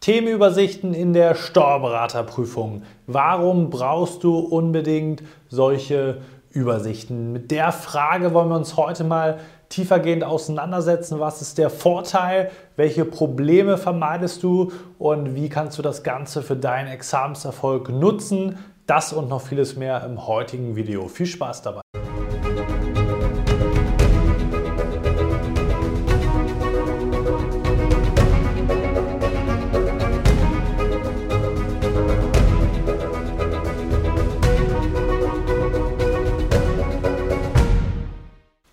[0.00, 2.84] Themenübersichten in der Steuerberaterprüfung.
[3.06, 7.32] Warum brauchst du unbedingt solche Übersichten?
[7.32, 11.20] Mit der Frage wollen wir uns heute mal tiefergehend auseinandersetzen.
[11.20, 12.50] Was ist der Vorteil?
[12.76, 14.72] Welche Probleme vermeidest du?
[14.98, 18.58] Und wie kannst du das Ganze für deinen Examenserfolg nutzen?
[18.86, 21.08] Das und noch vieles mehr im heutigen Video.
[21.08, 21.82] Viel Spaß dabei!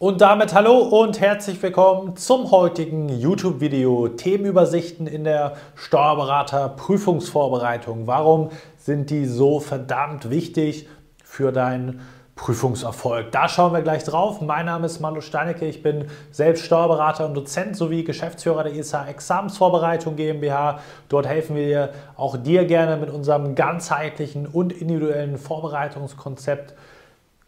[0.08, 8.08] Und damit hallo und herzlich willkommen zum heutigen YouTube-Video Themenübersichten in der Steuerberater-Prüfungsvorbereitung.
[8.08, 10.88] Warum sind die so verdammt wichtig
[11.26, 12.00] für deinen
[12.38, 13.34] Prüfungserfolg?
[13.34, 14.40] Da schauen wir gleich drauf.
[14.40, 19.10] Mein Name ist Manu Steinecke, ich bin selbst Steuerberater und Dozent sowie Geschäftsführer der ESA
[19.10, 20.80] Examensvorbereitung GmbH.
[21.10, 26.76] Dort helfen wir auch dir gerne mit unserem ganzheitlichen und individuellen Vorbereitungskonzept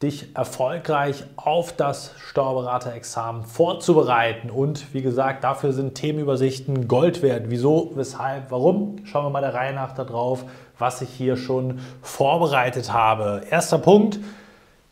[0.02, 4.50] dich erfolgreich auf das Steuerberaterexamen vorzubereiten.
[4.50, 7.46] Und wie gesagt, dafür sind Themenübersichten Gold wert.
[7.48, 9.06] Wieso, weshalb, warum?
[9.06, 10.46] Schauen wir mal der Reihe nach darauf,
[10.78, 13.42] was ich hier schon vorbereitet habe.
[13.50, 14.20] Erster Punkt.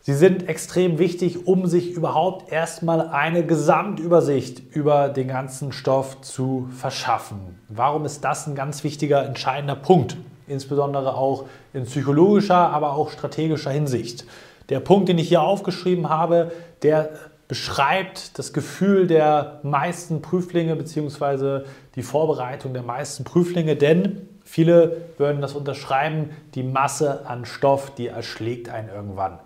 [0.01, 6.69] Sie sind extrem wichtig, um sich überhaupt erstmal eine Gesamtübersicht über den ganzen Stoff zu
[6.77, 7.59] verschaffen.
[7.67, 10.15] Warum ist das ein ganz wichtiger, entscheidender Punkt?
[10.47, 14.25] Insbesondere auch in psychologischer, aber auch strategischer Hinsicht.
[14.69, 16.51] Der Punkt, den ich hier aufgeschrieben habe,
[16.81, 17.09] der
[17.47, 21.61] beschreibt das Gefühl der meisten Prüflinge bzw.
[21.95, 28.07] die Vorbereitung der meisten Prüflinge, denn viele würden das unterschreiben, die Masse an Stoff, die
[28.07, 29.39] erschlägt einen irgendwann.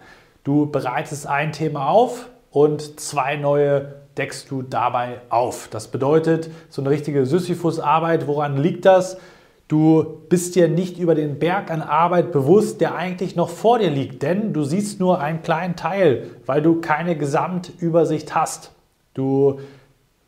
[0.43, 5.67] Du bereitest ein Thema auf und zwei neue deckst du dabei auf.
[5.69, 9.17] Das bedeutet, so eine richtige Sisyphus-Arbeit, woran liegt das?
[9.71, 13.89] Du bist dir nicht über den Berg an Arbeit bewusst, der eigentlich noch vor dir
[13.89, 18.73] liegt, denn du siehst nur einen kleinen Teil, weil du keine Gesamtübersicht hast.
[19.13, 19.61] Du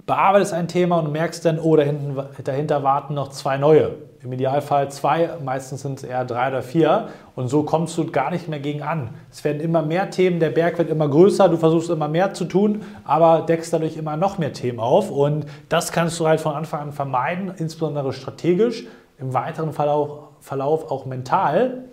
[0.05, 3.95] bearbeitest ein Thema und merkst dann, oh, dahinter, dahinter warten noch zwei neue.
[4.23, 7.09] Im Idealfall zwei, meistens sind es eher drei oder vier.
[7.35, 9.09] Und so kommst du gar nicht mehr gegen an.
[9.29, 12.45] Es werden immer mehr Themen, der Berg wird immer größer, du versuchst immer mehr zu
[12.45, 15.11] tun, aber deckst dadurch immer noch mehr Themen auf.
[15.11, 18.85] Und das kannst du halt von Anfang an vermeiden, insbesondere strategisch
[19.17, 21.85] im weiteren Verlauf, Verlauf auch mental.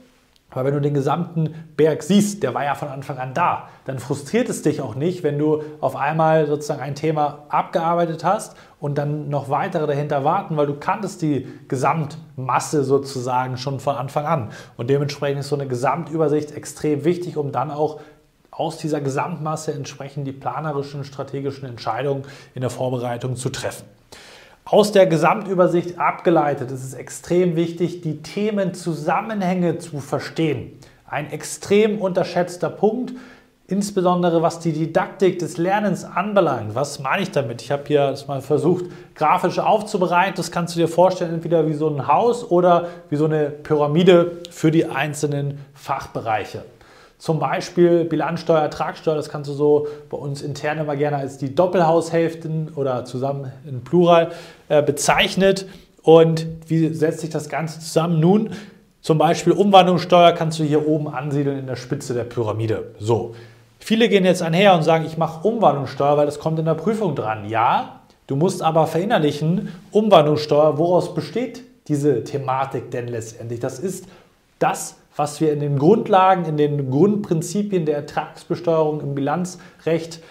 [0.51, 4.01] Aber wenn du den gesamten Berg siehst, der war ja von Anfang an da, dann
[4.01, 8.99] frustriert es dich auch nicht, wenn du auf einmal sozusagen ein Thema abgearbeitet hast und
[8.99, 14.51] dann noch weitere dahinter warten, weil du kanntest die Gesamtmasse sozusagen schon von Anfang an.
[14.77, 18.01] Und dementsprechend ist so eine Gesamtübersicht extrem wichtig, um dann auch
[18.51, 23.87] aus dieser Gesamtmasse entsprechend die planerischen, strategischen Entscheidungen in der Vorbereitung zu treffen.
[24.71, 30.79] Aus der Gesamtübersicht abgeleitet ist es extrem wichtig, die Themenzusammenhänge zu verstehen.
[31.09, 33.15] Ein extrem unterschätzter Punkt,
[33.67, 36.77] insbesondere was die Didaktik des Lernens anbelangt.
[36.77, 37.63] Was meine ich damit?
[37.63, 38.85] Ich habe hier das mal versucht,
[39.17, 40.35] grafisch aufzubereiten.
[40.37, 44.39] Das kannst du dir vorstellen, entweder wie so ein Haus oder wie so eine Pyramide
[44.53, 46.63] für die einzelnen Fachbereiche.
[47.21, 51.55] Zum Beispiel Bilanzsteuer, Ertragssteuer, das kannst du so bei uns intern immer gerne als die
[51.55, 54.31] Doppelhaushälften oder zusammen in Plural
[54.71, 55.67] äh, bezeichnet.
[56.03, 58.21] Und wie setzt sich das Ganze zusammen?
[58.21, 58.53] Nun,
[59.03, 62.95] zum Beispiel Umwandlungssteuer kannst du hier oben ansiedeln in der Spitze der Pyramide.
[62.99, 63.35] So,
[63.79, 67.15] viele gehen jetzt einher und sagen, ich mache Umwandlungssteuer, weil das kommt in der Prüfung
[67.15, 67.47] dran.
[67.47, 73.61] Ja, du musst aber verinnerlichen, Umwandlungssteuer, woraus besteht diese Thematik denn letztendlich?
[73.61, 74.07] Das ist
[74.61, 80.23] das, was wir in den Grundlagen, in den Grundprinzipien der Ertragsbesteuerung im Bilanzrecht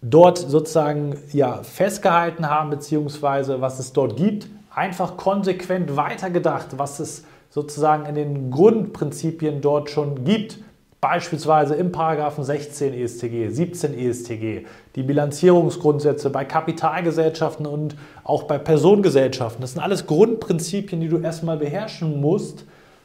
[0.00, 7.24] dort sozusagen ja, festgehalten haben, beziehungsweise was es dort gibt, einfach konsequent weitergedacht, was es
[7.50, 10.58] sozusagen in den Grundprinzipien dort schon gibt.
[11.00, 14.64] Beispielsweise im Paragraphen 16 ESTG, 17 ESTG,
[14.96, 17.94] die Bilanzierungsgrundsätze bei Kapitalgesellschaften und
[18.24, 19.60] auch bei Personengesellschaften.
[19.60, 22.64] Das sind alles Grundprinzipien, die du erstmal beherrschen musst,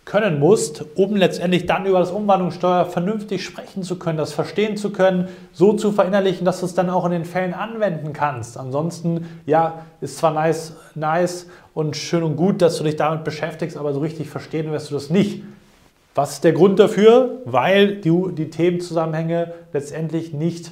[0.09, 4.89] können musst, um letztendlich dann über das Umwandlungssteuer vernünftig sprechen zu können, das verstehen zu
[4.89, 8.57] können, so zu verinnerlichen, dass du es dann auch in den Fällen anwenden kannst.
[8.57, 11.45] Ansonsten, ja, ist zwar nice, nice
[11.75, 14.95] und schön und gut, dass du dich damit beschäftigst, aber so richtig verstehen wirst du
[14.95, 15.43] das nicht.
[16.15, 17.41] Was ist der Grund dafür?
[17.45, 20.71] Weil du die Themenzusammenhänge letztendlich nicht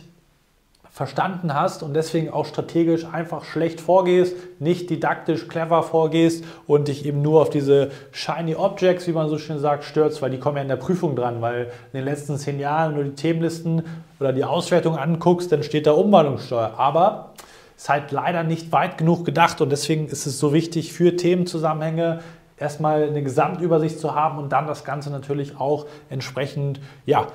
[0.98, 7.06] verstanden hast und deswegen auch strategisch einfach schlecht vorgehst, nicht didaktisch clever vorgehst und dich
[7.06, 10.56] eben nur auf diese shiny Objects, wie man so schön sagt, stürzt, weil die kommen
[10.58, 13.84] ja in der Prüfung dran, weil in den letzten zehn Jahren, du die Themenlisten
[14.20, 16.74] oder die Auswertung anguckst, dann steht da Umwandlungssteuer.
[16.78, 17.34] Aber
[17.76, 22.22] ist halt leider nicht weit genug gedacht und deswegen ist es so wichtig für Themenzusammenhänge
[22.58, 27.28] erstmal eine Gesamtübersicht zu haben und dann das Ganze natürlich auch entsprechend ja,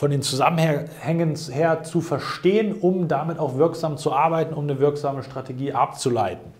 [0.00, 5.22] von den Zusammenhängen her zu verstehen, um damit auch wirksam zu arbeiten, um eine wirksame
[5.22, 6.54] Strategie abzuleiten.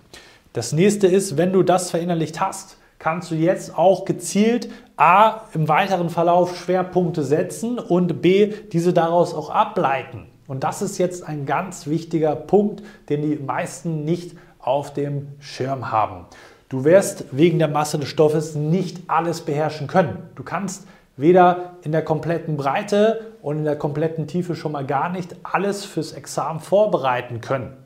[0.53, 5.69] Das nächste ist, wenn du das verinnerlicht hast, kannst du jetzt auch gezielt A im
[5.69, 10.27] weiteren Verlauf Schwerpunkte setzen und B diese daraus auch ableiten.
[10.47, 15.91] Und das ist jetzt ein ganz wichtiger Punkt, den die meisten nicht auf dem Schirm
[15.91, 16.27] haben.
[16.69, 20.19] Du wirst wegen der Masse des Stoffes nicht alles beherrschen können.
[20.35, 25.11] Du kannst weder in der kompletten Breite und in der kompletten Tiefe schon mal gar
[25.11, 27.77] nicht alles fürs Examen vorbereiten können.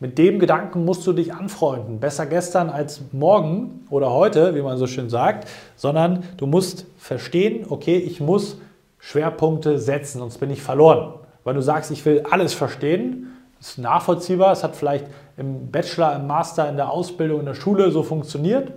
[0.00, 1.98] Mit dem Gedanken musst du dich anfreunden.
[1.98, 7.66] Besser gestern als morgen oder heute, wie man so schön sagt, sondern du musst verstehen,
[7.68, 8.58] okay, ich muss
[9.00, 11.14] Schwerpunkte setzen, sonst bin ich verloren.
[11.42, 15.06] Weil du sagst, ich will alles verstehen, ist nachvollziehbar, es hat vielleicht
[15.36, 18.72] im Bachelor, im Master, in der Ausbildung, in der Schule so funktioniert.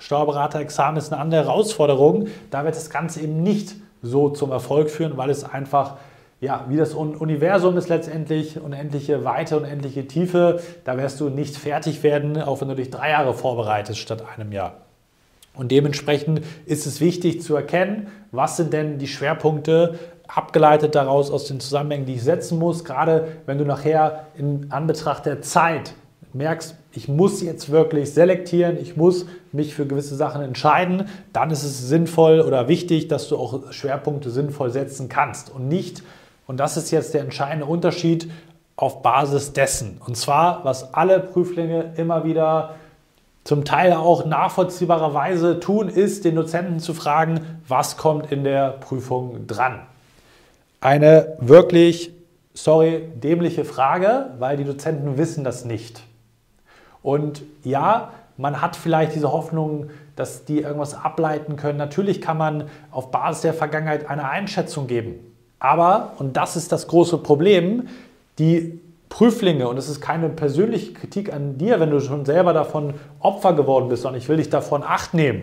[0.00, 2.26] Steuerberaterexamen ist eine andere Herausforderung.
[2.50, 5.98] Da wird das Ganze eben nicht so zum Erfolg führen, weil es einfach,
[6.40, 10.60] ja, wie das Universum ist letztendlich, unendliche Weite, unendliche Tiefe.
[10.84, 14.52] Da wirst du nicht fertig werden, auch wenn du dich drei Jahre vorbereitest statt einem
[14.52, 14.78] Jahr.
[15.54, 19.98] Und dementsprechend ist es wichtig zu erkennen, was sind denn die Schwerpunkte,
[20.28, 25.26] abgeleitet daraus aus den Zusammenhängen, die ich setzen muss, gerade wenn du nachher in Anbetracht
[25.26, 25.92] der Zeit
[26.32, 31.62] merkst, ich muss jetzt wirklich selektieren, ich muss mich für gewisse Sachen entscheiden, dann ist
[31.62, 36.02] es sinnvoll oder wichtig, dass du auch Schwerpunkte sinnvoll setzen kannst und nicht,
[36.46, 38.28] und das ist jetzt der entscheidende Unterschied,
[38.74, 40.00] auf Basis dessen.
[40.06, 42.76] Und zwar, was alle Prüflinge immer wieder
[43.44, 49.46] zum Teil auch nachvollziehbarerweise tun, ist, den Dozenten zu fragen, was kommt in der Prüfung
[49.46, 49.80] dran.
[50.80, 52.12] Eine wirklich,
[52.54, 56.02] sorry, dämliche Frage, weil die Dozenten wissen das nicht.
[57.02, 61.78] Und ja, man hat vielleicht diese Hoffnung, dass die irgendwas ableiten können.
[61.78, 65.14] Natürlich kann man auf Basis der Vergangenheit eine Einschätzung geben.
[65.58, 67.88] Aber, und das ist das große Problem,
[68.38, 68.80] die
[69.10, 73.52] Prüflinge, und es ist keine persönliche Kritik an dir, wenn du schon selber davon Opfer
[73.54, 75.42] geworden bist, sondern ich will dich davon acht nehmen,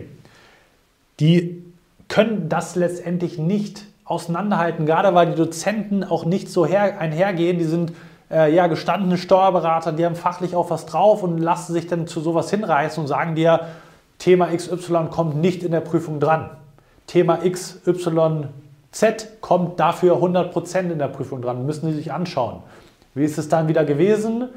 [1.20, 1.62] die
[2.08, 7.58] können das letztendlich nicht auseinanderhalten, gerade weil die Dozenten auch nicht so her, einhergehen.
[7.58, 7.92] Die sind
[8.30, 12.20] äh, ja gestandene Steuerberater, die haben fachlich auch was drauf und lassen sich dann zu
[12.20, 13.66] sowas hinreißen und sagen dir,
[14.18, 16.50] Thema XY kommt nicht in der Prüfung dran.
[17.06, 18.50] Thema XYZ
[19.40, 22.62] kommt dafür 100% in der Prüfung dran, müssen Sie sich anschauen.
[23.14, 24.48] Wie ist es dann wieder gewesen?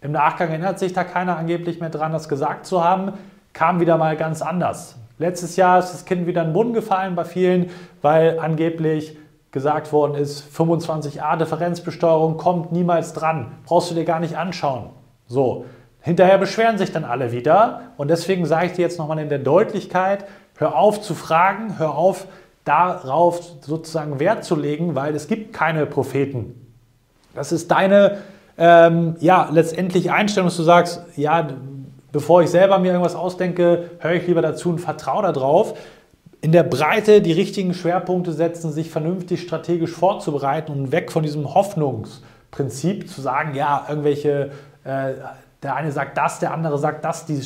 [0.00, 3.14] Im Nachgang erinnert sich da keiner angeblich mehr dran, das gesagt zu haben,
[3.52, 4.96] kam wieder mal ganz anders.
[5.18, 7.70] Letztes Jahr ist das Kind wieder in den Boden gefallen bei vielen,
[8.02, 9.16] weil angeblich
[9.56, 14.90] gesagt worden ist, 25a Differenzbesteuerung kommt niemals dran, brauchst du dir gar nicht anschauen.
[15.26, 15.64] So,
[16.02, 19.38] hinterher beschweren sich dann alle wieder und deswegen sage ich dir jetzt nochmal in der
[19.38, 20.26] Deutlichkeit,
[20.58, 22.26] hör auf zu fragen, hör auf
[22.66, 26.74] darauf sozusagen Wert zu legen, weil es gibt keine Propheten.
[27.34, 28.18] Das ist deine
[28.58, 31.48] ähm, ja, letztendlich Einstellung, dass du sagst, ja,
[32.12, 35.78] bevor ich selber mir irgendwas ausdenke, höre ich lieber dazu und vertraue darauf.
[36.40, 41.54] In der Breite die richtigen Schwerpunkte setzen, sich vernünftig strategisch vorzubereiten und weg von diesem
[41.54, 44.50] Hoffnungsprinzip zu sagen, ja, irgendwelche,
[44.84, 45.12] äh,
[45.62, 47.40] der eine sagt das, der andere sagt das, die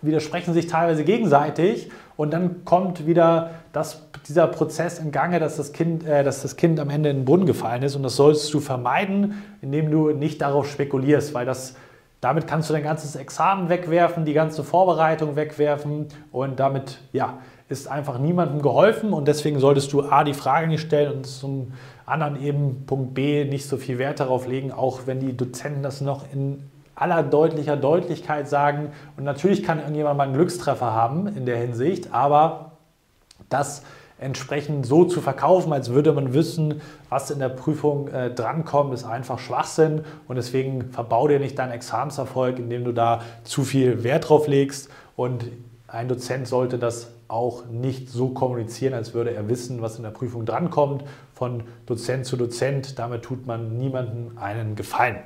[0.00, 5.72] widersprechen sich teilweise gegenseitig und dann kommt wieder das, dieser Prozess in Gange, dass das,
[5.72, 8.52] kind, äh, dass das Kind am Ende in den Brunnen gefallen ist und das solltest
[8.54, 11.74] du vermeiden, indem du nicht darauf spekulierst, weil das
[12.20, 17.38] damit kannst du dein ganzes Examen wegwerfen, die ganze Vorbereitung wegwerfen und damit ja,
[17.68, 21.72] ist einfach niemandem geholfen und deswegen solltest du A die Frage nicht stellen und zum
[22.06, 26.00] anderen eben Punkt B nicht so viel Wert darauf legen, auch wenn die Dozenten das
[26.00, 26.62] noch in
[26.94, 28.90] aller deutlicher Deutlichkeit sagen.
[29.16, 32.72] Und natürlich kann irgendjemand mal einen Glückstreffer haben in der Hinsicht, aber
[33.50, 33.82] das
[34.18, 39.04] entsprechend so zu verkaufen, als würde man wissen, was in der Prüfung äh, drankommt, ist
[39.04, 44.28] einfach Schwachsinn und deswegen verbau dir nicht deinen Examenserfolg, indem du da zu viel Wert
[44.28, 45.44] drauf legst und
[45.86, 50.10] ein Dozent sollte das auch nicht so kommunizieren, als würde er wissen, was in der
[50.10, 51.04] Prüfung drankommt,
[51.34, 52.98] von Dozent zu Dozent.
[52.98, 55.18] Damit tut man niemandem einen Gefallen.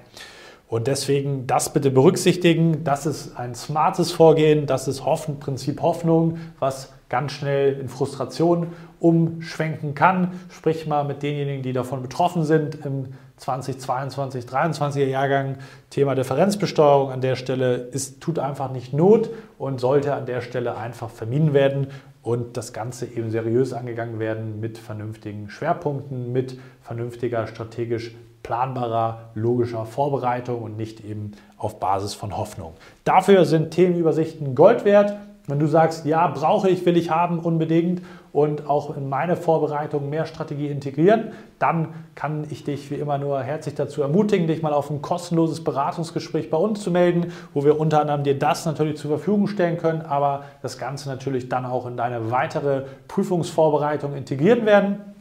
[0.68, 2.82] Und deswegen das bitte berücksichtigen.
[2.82, 8.68] Das ist ein smartes Vorgehen, das ist Hoffen, Prinzip Hoffnung, was ganz schnell in Frustration
[8.98, 10.32] umschwenken kann.
[10.48, 15.58] Sprich mal mit denjenigen, die davon betroffen sind im 2022, 2023er Jahrgang.
[15.90, 19.28] Thema Differenzbesteuerung an der Stelle ist, tut einfach nicht Not
[19.58, 21.88] und sollte an der Stelle einfach vermieden werden
[22.22, 29.84] und das Ganze eben seriös angegangen werden mit vernünftigen Schwerpunkten, mit vernünftiger strategisch planbarer, logischer
[29.84, 32.72] Vorbereitung und nicht eben auf Basis von Hoffnung.
[33.04, 35.14] Dafür sind Themenübersichten Gold wert.
[35.48, 40.08] Wenn du sagst, ja, brauche ich, will ich haben, unbedingt und auch in meine Vorbereitung
[40.08, 44.72] mehr Strategie integrieren, dann kann ich dich wie immer nur herzlich dazu ermutigen, dich mal
[44.72, 48.98] auf ein kostenloses Beratungsgespräch bei uns zu melden, wo wir unter anderem dir das natürlich
[48.98, 54.64] zur Verfügung stellen können, aber das Ganze natürlich dann auch in deine weitere Prüfungsvorbereitung integrieren
[54.64, 55.11] werden.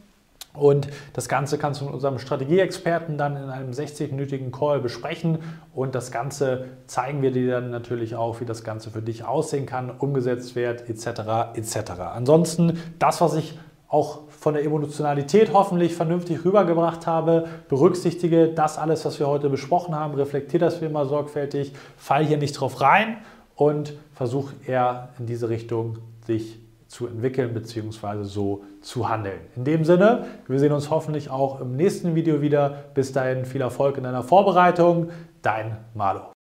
[0.53, 5.39] Und das Ganze kannst du mit unserem Strategieexperten dann in einem 60-minütigen Call besprechen.
[5.73, 9.65] Und das Ganze zeigen wir dir dann natürlich auch, wie das Ganze für dich aussehen
[9.65, 11.55] kann, umgesetzt wird, etc.
[11.55, 11.91] etc.
[12.13, 19.03] Ansonsten, das, was ich auch von der Emotionalität hoffentlich vernünftig rübergebracht habe, berücksichtige das alles,
[19.03, 23.17] was wir heute besprochen haben, reflektiere das wie immer sorgfältig, fall hier nicht drauf rein
[23.55, 26.57] und versuche eher in diese Richtung sich
[26.91, 28.23] zu entwickeln bzw.
[28.23, 29.39] so zu handeln.
[29.55, 32.83] In dem Sinne, wir sehen uns hoffentlich auch im nächsten Video wieder.
[32.93, 35.09] Bis dahin viel Erfolg in deiner Vorbereitung.
[35.41, 36.33] Dein Malo.